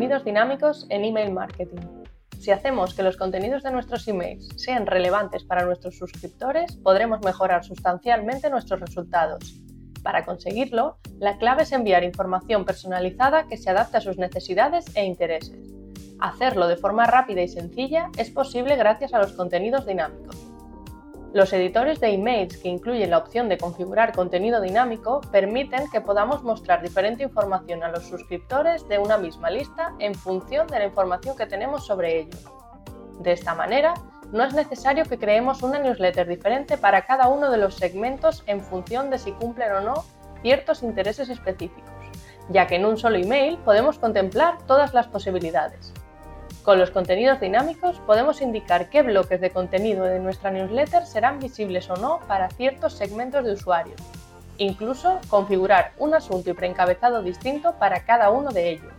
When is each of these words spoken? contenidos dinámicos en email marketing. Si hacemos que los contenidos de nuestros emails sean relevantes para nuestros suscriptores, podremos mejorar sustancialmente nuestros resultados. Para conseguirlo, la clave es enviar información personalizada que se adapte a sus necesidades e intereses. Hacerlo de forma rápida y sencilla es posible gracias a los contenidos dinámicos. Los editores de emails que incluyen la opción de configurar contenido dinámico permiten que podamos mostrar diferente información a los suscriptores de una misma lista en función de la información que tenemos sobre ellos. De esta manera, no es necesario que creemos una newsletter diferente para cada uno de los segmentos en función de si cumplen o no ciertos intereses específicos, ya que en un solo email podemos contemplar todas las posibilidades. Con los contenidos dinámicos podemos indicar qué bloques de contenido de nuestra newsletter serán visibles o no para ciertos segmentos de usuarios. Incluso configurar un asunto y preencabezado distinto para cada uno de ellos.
contenidos 0.00 0.24
dinámicos 0.24 0.86
en 0.88 1.04
email 1.04 1.30
marketing. 1.30 1.82
Si 2.38 2.50
hacemos 2.50 2.94
que 2.94 3.02
los 3.02 3.18
contenidos 3.18 3.62
de 3.62 3.70
nuestros 3.70 4.08
emails 4.08 4.48
sean 4.56 4.86
relevantes 4.86 5.44
para 5.44 5.66
nuestros 5.66 5.98
suscriptores, 5.98 6.74
podremos 6.78 7.20
mejorar 7.22 7.64
sustancialmente 7.64 8.48
nuestros 8.48 8.80
resultados. 8.80 9.60
Para 10.02 10.24
conseguirlo, 10.24 10.96
la 11.18 11.36
clave 11.36 11.64
es 11.64 11.72
enviar 11.72 12.02
información 12.02 12.64
personalizada 12.64 13.46
que 13.46 13.58
se 13.58 13.68
adapte 13.68 13.98
a 13.98 14.00
sus 14.00 14.16
necesidades 14.16 14.86
e 14.96 15.04
intereses. 15.04 15.70
Hacerlo 16.18 16.66
de 16.66 16.78
forma 16.78 17.04
rápida 17.04 17.42
y 17.42 17.48
sencilla 17.48 18.08
es 18.16 18.30
posible 18.30 18.76
gracias 18.76 19.12
a 19.12 19.18
los 19.18 19.34
contenidos 19.34 19.84
dinámicos. 19.84 20.49
Los 21.32 21.52
editores 21.52 22.00
de 22.00 22.08
emails 22.08 22.56
que 22.56 22.68
incluyen 22.68 23.10
la 23.10 23.18
opción 23.18 23.48
de 23.48 23.56
configurar 23.56 24.12
contenido 24.12 24.60
dinámico 24.60 25.20
permiten 25.30 25.88
que 25.88 26.00
podamos 26.00 26.42
mostrar 26.42 26.82
diferente 26.82 27.22
información 27.22 27.84
a 27.84 27.88
los 27.88 28.08
suscriptores 28.08 28.88
de 28.88 28.98
una 28.98 29.16
misma 29.16 29.48
lista 29.48 29.94
en 30.00 30.16
función 30.16 30.66
de 30.66 30.80
la 30.80 30.86
información 30.86 31.36
que 31.36 31.46
tenemos 31.46 31.86
sobre 31.86 32.18
ellos. 32.18 32.44
De 33.20 33.30
esta 33.30 33.54
manera, 33.54 33.94
no 34.32 34.42
es 34.42 34.54
necesario 34.54 35.04
que 35.04 35.18
creemos 35.18 35.62
una 35.62 35.78
newsletter 35.78 36.26
diferente 36.26 36.76
para 36.76 37.06
cada 37.06 37.28
uno 37.28 37.48
de 37.48 37.58
los 37.58 37.76
segmentos 37.76 38.42
en 38.46 38.60
función 38.60 39.08
de 39.08 39.18
si 39.18 39.30
cumplen 39.30 39.70
o 39.70 39.80
no 39.82 40.04
ciertos 40.42 40.82
intereses 40.82 41.28
específicos, 41.28 41.92
ya 42.48 42.66
que 42.66 42.74
en 42.74 42.86
un 42.86 42.96
solo 42.96 43.18
email 43.18 43.56
podemos 43.58 44.00
contemplar 44.00 44.58
todas 44.66 44.94
las 44.94 45.06
posibilidades. 45.06 45.92
Con 46.70 46.78
los 46.78 46.92
contenidos 46.92 47.40
dinámicos 47.40 47.98
podemos 48.06 48.40
indicar 48.40 48.90
qué 48.90 49.02
bloques 49.02 49.40
de 49.40 49.50
contenido 49.50 50.04
de 50.04 50.20
nuestra 50.20 50.52
newsletter 50.52 51.04
serán 51.04 51.40
visibles 51.40 51.90
o 51.90 51.96
no 51.96 52.20
para 52.28 52.48
ciertos 52.48 52.92
segmentos 52.92 53.44
de 53.44 53.54
usuarios. 53.54 54.00
Incluso 54.56 55.18
configurar 55.28 55.94
un 55.98 56.14
asunto 56.14 56.48
y 56.48 56.52
preencabezado 56.52 57.24
distinto 57.24 57.74
para 57.80 58.04
cada 58.04 58.30
uno 58.30 58.52
de 58.52 58.70
ellos. 58.70 58.92